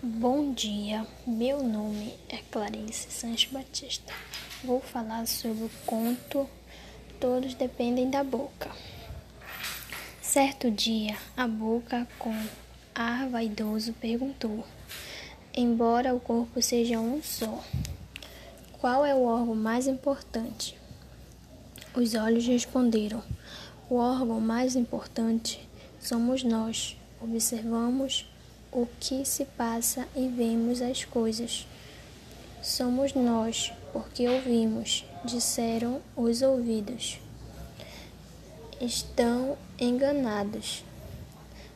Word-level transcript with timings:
Bom 0.00 0.52
dia, 0.52 1.04
meu 1.26 1.60
nome 1.60 2.14
é 2.28 2.36
Clarice 2.52 3.10
Sanches 3.10 3.50
Batista. 3.50 4.12
Vou 4.62 4.80
falar 4.80 5.26
sobre 5.26 5.64
o 5.64 5.70
conto 5.84 6.48
Todos 7.18 7.54
Dependem 7.54 8.08
da 8.08 8.22
Boca. 8.22 8.70
Certo 10.22 10.70
dia, 10.70 11.16
a 11.36 11.48
boca, 11.48 12.06
com 12.16 12.32
ar 12.94 13.28
vaidoso, 13.28 13.92
perguntou: 13.94 14.64
Embora 15.52 16.14
o 16.14 16.20
corpo 16.20 16.62
seja 16.62 17.00
um 17.00 17.20
só, 17.20 17.60
qual 18.74 19.04
é 19.04 19.12
o 19.16 19.24
órgão 19.24 19.56
mais 19.56 19.88
importante? 19.88 20.78
Os 21.92 22.14
olhos 22.14 22.46
responderam: 22.46 23.20
O 23.90 23.96
órgão 23.96 24.40
mais 24.40 24.76
importante 24.76 25.68
somos 25.98 26.44
nós. 26.44 26.96
Observamos 27.20 28.28
o 28.72 28.86
que 29.00 29.24
se 29.24 29.44
passa 29.44 30.06
e 30.14 30.28
vemos 30.28 30.80
as 30.82 31.04
coisas. 31.04 31.66
Somos 32.62 33.14
nós, 33.14 33.72
porque 33.92 34.28
ouvimos, 34.28 35.04
disseram 35.24 36.00
os 36.16 36.42
ouvidos. 36.42 37.18
Estão 38.80 39.56
enganados. 39.78 40.84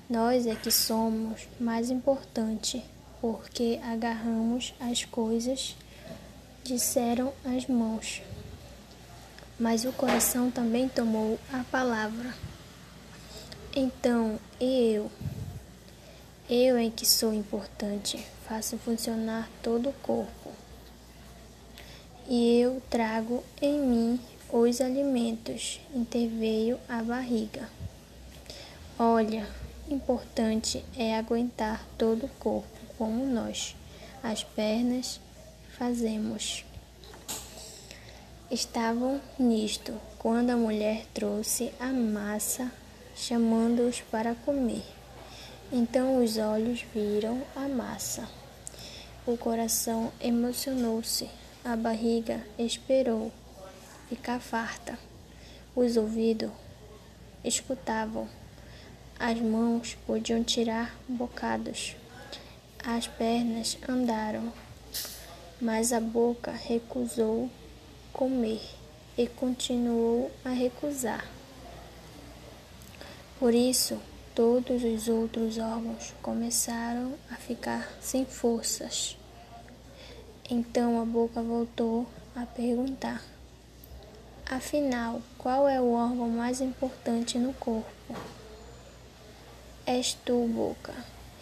Nós 0.08 0.46
é 0.46 0.54
que 0.54 0.70
somos 0.70 1.48
mais 1.58 1.90
importante, 1.90 2.84
porque 3.20 3.80
agarramos 3.82 4.74
as 4.78 5.04
coisas, 5.04 5.76
disseram 6.62 7.32
as 7.44 7.66
mãos. 7.66 8.22
Mas 9.58 9.84
o 9.84 9.92
coração 9.92 10.50
também 10.50 10.88
tomou 10.88 11.38
a 11.52 11.64
palavra. 11.64 12.34
Então, 13.74 14.38
e 14.60 14.94
eu? 14.94 15.10
Eu 16.54 16.76
é 16.76 16.90
que 16.90 17.06
sou 17.06 17.32
importante, 17.32 18.22
faço 18.46 18.76
funcionar 18.76 19.48
todo 19.62 19.88
o 19.88 19.92
corpo. 19.94 20.52
E 22.28 22.60
eu 22.60 22.82
trago 22.90 23.42
em 23.62 23.78
mim 23.78 24.20
os 24.50 24.82
alimentos, 24.82 25.80
interveio 25.94 26.78
a 26.86 27.02
barriga. 27.02 27.70
Olha, 28.98 29.48
importante 29.88 30.84
é 30.94 31.16
aguentar 31.16 31.86
todo 31.96 32.26
o 32.26 32.34
corpo, 32.38 32.68
como 32.98 33.24
nós, 33.24 33.74
as 34.22 34.44
pernas, 34.44 35.18
fazemos. 35.78 36.66
Estavam 38.50 39.22
nisto 39.38 39.98
quando 40.18 40.50
a 40.50 40.56
mulher 40.58 41.06
trouxe 41.14 41.72
a 41.80 41.86
massa, 41.86 42.70
chamando-os 43.16 44.02
para 44.02 44.34
comer. 44.34 44.84
Então 45.74 46.22
os 46.22 46.36
olhos 46.36 46.84
viram 46.94 47.42
a 47.56 47.66
massa. 47.66 48.28
O 49.26 49.38
coração 49.38 50.12
emocionou-se, 50.20 51.30
a 51.64 51.74
barriga 51.74 52.46
esperou 52.58 53.32
ficar 54.06 54.38
farta. 54.38 54.98
Os 55.74 55.96
ouvidos 55.96 56.50
escutavam, 57.42 58.28
as 59.18 59.40
mãos 59.40 59.96
podiam 60.06 60.44
tirar 60.44 60.94
bocados, 61.08 61.96
as 62.84 63.08
pernas 63.08 63.78
andaram, 63.88 64.52
mas 65.58 65.90
a 65.90 66.00
boca 66.00 66.52
recusou 66.52 67.48
comer 68.12 68.60
e 69.16 69.26
continuou 69.26 70.30
a 70.44 70.50
recusar. 70.50 71.26
Por 73.38 73.54
isso, 73.54 73.98
Todos 74.34 74.82
os 74.82 75.08
outros 75.08 75.58
órgãos 75.58 76.14
começaram 76.22 77.12
a 77.30 77.34
ficar 77.34 77.92
sem 78.00 78.24
forças. 78.24 79.14
Então 80.48 81.00
a 81.02 81.04
boca 81.04 81.42
voltou 81.42 82.06
a 82.34 82.46
perguntar: 82.46 83.22
Afinal, 84.46 85.20
qual 85.36 85.68
é 85.68 85.78
o 85.78 85.92
órgão 85.92 86.30
mais 86.30 86.62
importante 86.62 87.38
no 87.38 87.52
corpo? 87.52 88.16
És 89.84 90.14
tu, 90.24 90.46
boca, 90.46 90.94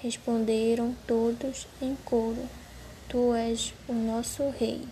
responderam 0.02 0.96
todos 1.06 1.68
em 1.80 1.94
coro. 2.04 2.48
Tu 3.08 3.34
és 3.34 3.72
o 3.88 3.92
nosso 3.92 4.48
rei. 4.50 4.86